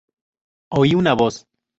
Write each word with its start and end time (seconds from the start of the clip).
Oí 0.79 0.95
una 1.01 1.13
voz. 1.23 1.39